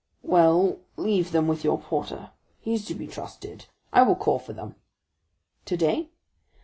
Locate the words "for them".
4.39-4.73